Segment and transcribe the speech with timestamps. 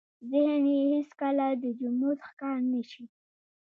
[0.29, 3.03] ذهن يې هېڅ کله د جمود ښکار نه شي.